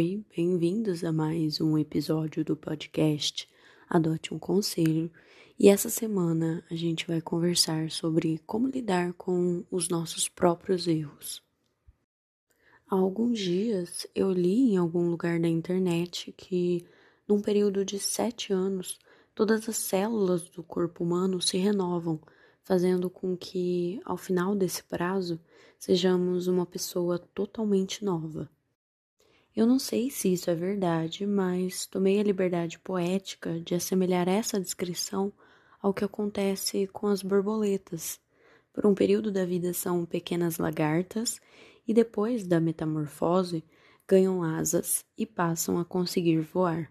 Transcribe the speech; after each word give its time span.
Oi, 0.00 0.24
bem-vindos 0.34 1.04
a 1.04 1.12
mais 1.12 1.60
um 1.60 1.76
episódio 1.76 2.42
do 2.42 2.56
podcast 2.56 3.46
Adote 3.86 4.32
um 4.32 4.38
Conselho. 4.38 5.12
E 5.58 5.68
essa 5.68 5.90
semana 5.90 6.64
a 6.70 6.74
gente 6.74 7.06
vai 7.06 7.20
conversar 7.20 7.90
sobre 7.90 8.40
como 8.46 8.66
lidar 8.66 9.12
com 9.12 9.62
os 9.70 9.90
nossos 9.90 10.26
próprios 10.26 10.88
erros. 10.88 11.42
Há 12.88 12.96
alguns 12.96 13.38
dias 13.40 14.06
eu 14.14 14.32
li 14.32 14.72
em 14.72 14.78
algum 14.78 15.10
lugar 15.10 15.38
da 15.38 15.48
internet 15.48 16.32
que, 16.32 16.86
num 17.28 17.42
período 17.42 17.84
de 17.84 17.98
sete 17.98 18.54
anos, 18.54 18.98
todas 19.34 19.68
as 19.68 19.76
células 19.76 20.48
do 20.48 20.62
corpo 20.62 21.04
humano 21.04 21.42
se 21.42 21.58
renovam, 21.58 22.18
fazendo 22.64 23.10
com 23.10 23.36
que, 23.36 24.00
ao 24.02 24.16
final 24.16 24.56
desse 24.56 24.82
prazo, 24.82 25.38
sejamos 25.78 26.46
uma 26.46 26.64
pessoa 26.64 27.18
totalmente 27.18 28.02
nova. 28.02 28.50
Eu 29.60 29.66
não 29.66 29.78
sei 29.78 30.08
se 30.08 30.32
isso 30.32 30.50
é 30.50 30.54
verdade, 30.54 31.26
mas 31.26 31.84
tomei 31.84 32.18
a 32.18 32.22
liberdade 32.22 32.78
poética 32.78 33.60
de 33.60 33.74
assemelhar 33.74 34.26
essa 34.26 34.58
descrição 34.58 35.30
ao 35.82 35.92
que 35.92 36.02
acontece 36.02 36.86
com 36.86 37.08
as 37.08 37.22
borboletas. 37.22 38.18
Por 38.72 38.86
um 38.86 38.94
período 38.94 39.30
da 39.30 39.44
vida 39.44 39.74
são 39.74 40.06
pequenas 40.06 40.56
lagartas 40.56 41.38
e 41.86 41.92
depois 41.92 42.46
da 42.46 42.58
metamorfose 42.58 43.62
ganham 44.08 44.42
asas 44.42 45.04
e 45.14 45.26
passam 45.26 45.78
a 45.78 45.84
conseguir 45.84 46.40
voar. 46.40 46.90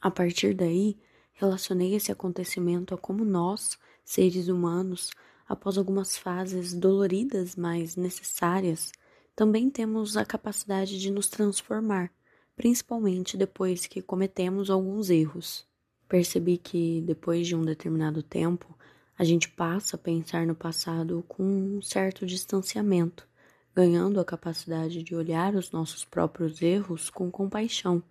A 0.00 0.10
partir 0.10 0.54
daí, 0.54 0.98
relacionei 1.32 1.94
esse 1.94 2.10
acontecimento 2.10 2.92
a 2.92 2.98
como 2.98 3.24
nós, 3.24 3.78
seres 4.04 4.48
humanos, 4.48 5.12
após 5.48 5.78
algumas 5.78 6.16
fases 6.16 6.74
doloridas, 6.74 7.54
mas 7.54 7.94
necessárias, 7.94 8.90
também 9.38 9.70
temos 9.70 10.16
a 10.16 10.24
capacidade 10.24 10.98
de 10.98 11.12
nos 11.12 11.28
transformar, 11.28 12.10
principalmente 12.56 13.36
depois 13.36 13.86
que 13.86 14.02
cometemos 14.02 14.68
alguns 14.68 15.10
erros. 15.10 15.64
Percebi 16.08 16.58
que, 16.58 17.00
depois 17.02 17.46
de 17.46 17.54
um 17.54 17.64
determinado 17.64 18.20
tempo, 18.20 18.76
a 19.16 19.22
gente 19.22 19.48
passa 19.48 19.94
a 19.94 19.98
pensar 19.98 20.44
no 20.44 20.56
passado 20.56 21.24
com 21.28 21.44
um 21.44 21.80
certo 21.80 22.26
distanciamento, 22.26 23.28
ganhando 23.72 24.18
a 24.18 24.24
capacidade 24.24 25.04
de 25.04 25.14
olhar 25.14 25.54
os 25.54 25.70
nossos 25.70 26.04
próprios 26.04 26.60
erros 26.60 27.08
com 27.08 27.30
compaixão, 27.30 28.02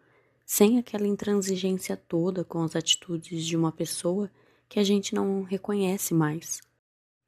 sem 0.45 0.79
aquela 0.79 1.07
intransigência 1.07 1.97
toda 1.97 2.45
com 2.45 2.63
as 2.63 2.73
atitudes 2.73 3.45
de 3.45 3.57
uma 3.57 3.73
pessoa 3.73 4.31
que 4.69 4.79
a 4.79 4.83
gente 4.85 5.13
não 5.13 5.43
reconhece 5.43 6.13
mais. 6.13 6.61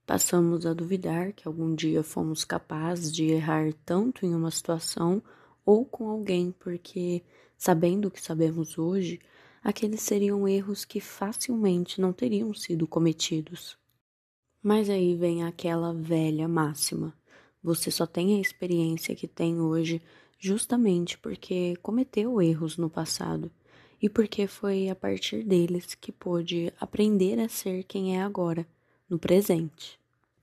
Passamos 0.10 0.66
a 0.66 0.74
duvidar 0.74 1.34
que 1.34 1.48
algum 1.48 1.76
dia 1.76 2.02
fomos 2.02 2.44
capazes 2.44 3.14
de 3.14 3.26
errar 3.26 3.72
tanto 3.86 4.26
em 4.26 4.34
uma 4.34 4.50
situação 4.50 5.22
ou 5.64 5.86
com 5.86 6.10
alguém, 6.10 6.52
porque, 6.52 7.22
sabendo 7.56 8.08
o 8.08 8.12
que 8.12 8.20
sabemos 8.20 8.80
hoje, 8.80 9.20
aqueles 9.64 10.02
seriam 10.02 10.48
erros 10.48 10.84
que 10.84 11.00
facilmente 11.00 12.02
não 12.02 12.12
teriam 12.12 12.52
sido 12.56 12.88
cometidos. 12.88 13.78
Mas 14.64 14.90
aí 14.90 15.16
vem 15.16 15.44
aquela 15.44 15.94
velha 15.94 16.48
máxima: 16.48 17.14
você 17.62 17.92
só 17.92 18.08
tem 18.08 18.36
a 18.36 18.42
experiência 18.42 19.16
que 19.16 19.28
tem 19.28 19.62
hoje 19.62 20.02
justamente 20.40 21.20
porque 21.20 21.76
cometeu 21.84 22.42
erros 22.42 22.78
no 22.78 22.90
passado 22.90 23.52
e 24.02 24.10
porque 24.10 24.48
foi 24.48 24.90
a 24.90 24.96
partir 24.96 25.44
deles 25.44 25.94
que 25.94 26.12
pôde 26.12 26.74
aprender 26.80 27.40
a 27.40 27.48
ser 27.48 27.84
quem 27.84 28.18
é 28.18 28.24
agora, 28.24 28.66
no 29.08 29.20
presente. 29.20 29.99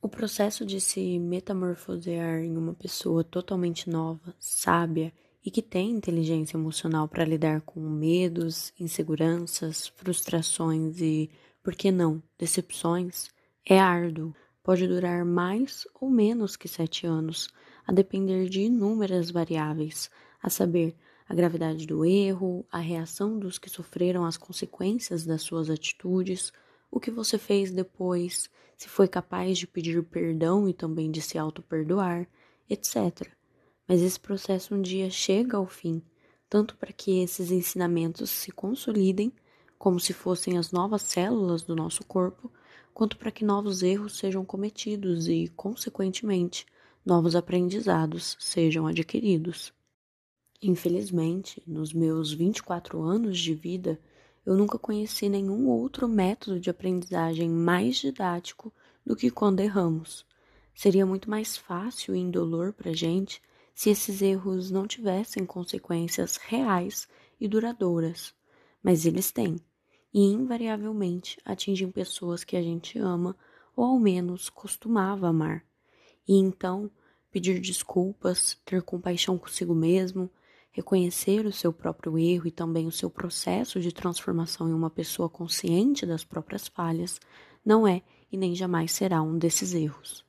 O 0.07 0.09
processo 0.09 0.65
de 0.65 0.81
se 0.81 1.19
metamorfosear 1.19 2.39
em 2.39 2.57
uma 2.57 2.73
pessoa 2.73 3.25
totalmente 3.25 3.91
nova, 3.91 4.33
sábia 4.39 5.13
e 5.45 5.51
que 5.51 5.61
tem 5.61 5.91
inteligência 5.91 6.57
emocional 6.57 7.09
para 7.09 7.25
lidar 7.25 7.61
com 7.63 7.81
medos, 7.81 8.73
inseguranças, 8.79 9.89
frustrações 9.89 11.01
e, 11.01 11.29
por 11.61 11.75
que 11.75 11.91
não, 11.91 12.23
decepções, 12.39 13.31
é 13.69 13.81
árduo. 13.81 14.33
Pode 14.63 14.87
durar 14.87 15.25
mais 15.25 15.89
ou 16.01 16.09
menos 16.09 16.55
que 16.55 16.69
sete 16.69 17.05
anos, 17.05 17.49
a 17.85 17.93
depender 17.93 18.49
de 18.49 18.61
inúmeras 18.61 19.33
variáveis, 19.33 20.09
a 20.41 20.49
saber, 20.49 20.95
a 21.29 21.35
gravidade 21.35 21.85
do 21.85 22.05
erro, 22.05 22.65
a 22.71 22.79
reação 22.79 23.37
dos 23.37 23.59
que 23.59 23.69
sofreram 23.69 24.25
as 24.25 24.37
consequências 24.37 25.27
das 25.27 25.43
suas 25.43 25.69
atitudes, 25.69 26.53
o 26.97 27.01
que 27.01 27.11
você 27.11 27.37
fez 27.37 27.71
depois, 27.71 28.49
se 28.75 28.89
foi 28.89 29.07
capaz 29.07 29.59
de 29.59 29.67
pedir 29.67 30.03
perdão 30.03 30.67
e 30.67 30.73
também 30.73 31.11
de 31.11 31.21
se 31.21 31.37
auto-perdoar, 31.37 32.27
etc. 32.71 33.31
Mas 33.87 34.01
esse 34.01 34.19
processo 34.19 34.75
um 34.75 34.81
dia 34.81 35.11
chega 35.11 35.59
ao 35.59 35.67
fim, 35.67 36.03
tanto 36.49 36.75
para 36.75 36.95
que 36.95 37.19
esses 37.23 37.51
ensinamentos 37.51 38.31
se 38.31 38.51
consolidem, 38.51 39.31
como 39.77 40.01
se 40.01 40.15
fossem 40.15 40.57
as 40.57 40.73
novas 40.73 41.03
células 41.03 41.63
do 41.63 41.77
nosso 41.77 42.03
corpo, 42.03 42.51
quanto 42.95 43.19
para 43.19 43.31
que 43.31 43.45
novos 43.45 43.83
erros 43.83 44.17
sejam 44.17 44.43
cometidos 44.43 45.29
e, 45.29 45.49
consequentemente, 45.49 46.65
novos 47.05 47.37
aprendizados 47.37 48.39
sejam 48.41 48.87
adquiridos. 48.87 49.71
Infelizmente, 50.63 51.63
nos 51.67 51.93
meus 51.93 52.33
24 52.33 53.03
anos 53.03 53.39
de 53.39 53.53
vida, 53.55 54.01
eu 54.47 54.55
nunca 54.55 54.79
conheci 54.79 55.29
nenhum 55.29 55.69
outro 55.69 56.07
método 56.07 56.61
de 56.61 56.71
aprendizagem 56.71 57.51
mais 57.51 57.97
didático 57.97 58.73
do 59.05 59.17
que 59.17 59.29
quando 59.29 59.59
erramos. 59.59 60.25
Seria 60.73 61.05
muito 61.05 61.29
mais 61.29 61.57
fácil 61.57 62.15
e 62.15 62.21
indolor 62.21 62.73
para 62.73 62.91
a 62.91 62.95
gente 62.95 63.43
se 63.75 63.91
esses 63.91 64.23
erros 64.23 64.71
não 64.71 64.87
tivessem 64.87 65.45
consequências 65.45 66.37
reais 66.37 67.09
e 67.41 67.49
duradouras, 67.49 68.33
mas 68.83 69.05
eles 69.05 69.33
têm, 69.33 69.57
e 70.15 70.21
invariavelmente 70.21 71.39
atingem 71.45 71.91
pessoas 71.91 72.45
que 72.45 72.57
a 72.57 72.63
gente 72.63 72.99
ama 72.99 73.37
ou 73.75 73.85
ao 73.85 73.99
menos 73.99 74.49
costumava 74.49 75.29
amar. 75.29 75.65
E 76.27 76.35
então, 76.37 76.91
pedir 77.31 77.61
desculpas, 77.61 78.57
ter 78.65 78.81
compaixão 78.81 79.37
consigo 79.37 79.75
mesmo, 79.75 80.31
Reconhecer 80.77 81.47
o 81.47 81.53
seu 81.53 81.73
próprio 81.73 82.19
erro 82.19 82.47
e 82.47 82.51
também 82.51 82.87
o 82.87 82.93
seu 82.93 83.09
processo 83.09 83.81
de 83.81 83.91
transformação 83.91 84.69
em 84.69 84.75
uma 84.75 84.91
pessoa 84.91 85.27
consciente 85.27 86.05
das 86.05 86.23
próprias 86.23 86.69
falhas 86.69 87.19
não 87.65 87.89
é 87.89 88.03
e 88.31 88.37
nem 88.37 88.55
jamais 88.55 88.93
será 88.93 89.23
um 89.23 89.39
desses 89.39 89.73
erros. 89.73 90.23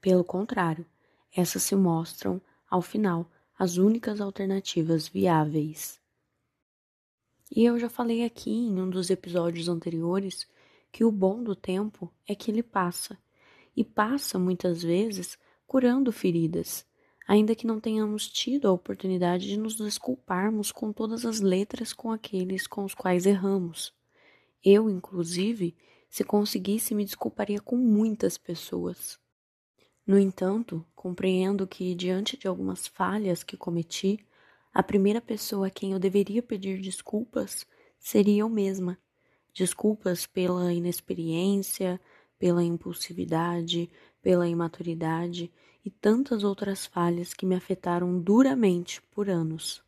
Pelo 0.00 0.22
contrário, 0.22 0.86
essas 1.34 1.64
se 1.64 1.74
mostram, 1.74 2.40
ao 2.70 2.80
final, 2.80 3.28
as 3.58 3.76
únicas 3.76 4.20
alternativas 4.20 5.08
viáveis. 5.08 6.00
E 7.50 7.64
eu 7.64 7.76
já 7.76 7.90
falei 7.90 8.24
aqui 8.24 8.52
em 8.52 8.80
um 8.80 8.88
dos 8.88 9.10
episódios 9.10 9.68
anteriores 9.68 10.46
que 10.92 11.04
o 11.04 11.10
bom 11.10 11.42
do 11.42 11.56
tempo 11.56 12.14
é 12.28 12.36
que 12.36 12.48
ele 12.48 12.62
passa, 12.62 13.18
e 13.76 13.82
passa 13.82 14.38
muitas 14.38 14.84
vezes 14.84 15.36
curando 15.66 16.12
feridas 16.12 16.86
ainda 17.26 17.54
que 17.54 17.66
não 17.66 17.80
tenhamos 17.80 18.28
tido 18.28 18.68
a 18.68 18.72
oportunidade 18.72 19.46
de 19.46 19.56
nos 19.56 19.76
desculparmos 19.76 20.70
com 20.70 20.92
todas 20.92 21.24
as 21.24 21.40
letras 21.40 21.92
com 21.92 22.10
aqueles 22.10 22.66
com 22.66 22.84
os 22.84 22.94
quais 22.94 23.26
erramos. 23.26 23.92
Eu, 24.62 24.88
inclusive, 24.88 25.76
se 26.08 26.22
conseguisse, 26.22 26.94
me 26.94 27.04
desculparia 27.04 27.60
com 27.60 27.76
muitas 27.76 28.38
pessoas. 28.38 29.18
No 30.06 30.18
entanto, 30.18 30.86
compreendo 30.94 31.66
que, 31.66 31.94
diante 31.94 32.36
de 32.36 32.46
algumas 32.46 32.86
falhas 32.86 33.42
que 33.42 33.56
cometi, 33.56 34.24
a 34.72 34.82
primeira 34.82 35.20
pessoa 35.20 35.68
a 35.68 35.70
quem 35.70 35.92
eu 35.92 35.98
deveria 35.98 36.42
pedir 36.42 36.80
desculpas 36.80 37.66
seria 37.98 38.42
eu 38.42 38.48
mesma. 38.48 38.98
Desculpas 39.52 40.26
pela 40.26 40.72
inexperiência, 40.72 42.00
pela 42.38 42.62
impulsividade, 42.62 43.90
pela 44.20 44.48
imaturidade 44.48 45.50
e 45.84 45.90
tantas 45.90 46.42
outras 46.42 46.86
falhas 46.86 47.34
que 47.34 47.44
me 47.44 47.54
afetaram 47.54 48.18
duramente 48.18 49.02
por 49.10 49.28
anos. 49.28 49.82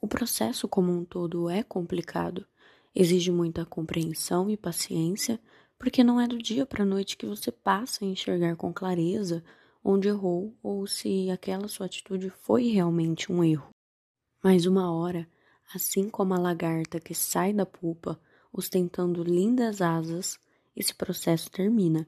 O 0.00 0.08
processo 0.08 0.66
como 0.66 0.90
um 0.90 1.04
todo 1.04 1.50
é 1.50 1.62
complicado, 1.62 2.46
exige 2.94 3.30
muita 3.30 3.66
compreensão 3.66 4.48
e 4.48 4.56
paciência, 4.56 5.38
porque 5.78 6.02
não 6.02 6.20
é 6.20 6.26
do 6.26 6.38
dia 6.38 6.64
para 6.64 6.82
a 6.82 6.86
noite 6.86 7.16
que 7.16 7.26
você 7.26 7.52
passa 7.52 8.04
a 8.04 8.08
enxergar 8.08 8.56
com 8.56 8.72
clareza 8.72 9.44
onde 9.84 10.08
errou 10.08 10.54
ou 10.62 10.86
se 10.86 11.30
aquela 11.30 11.68
sua 11.68 11.86
atitude 11.86 12.30
foi 12.30 12.68
realmente 12.68 13.30
um 13.30 13.42
erro. 13.42 13.70
Mas 14.42 14.66
uma 14.66 14.92
hora, 14.92 15.28
assim 15.74 16.08
como 16.08 16.34
a 16.34 16.38
lagarta 16.38 17.00
que 17.00 17.14
sai 17.14 17.52
da 17.52 17.66
pupa 17.66 18.20
ostentando 18.52 19.22
lindas 19.22 19.80
asas, 19.80 20.38
esse 20.74 20.94
processo 20.94 21.50
termina 21.50 22.06